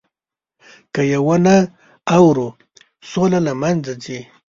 که 0.93 1.01
یې 1.11 1.19
ونه 1.25 1.55
اورو، 2.15 2.47
سوله 3.09 3.39
له 3.47 3.53
منځه 3.61 3.93
ځي. 4.03 4.19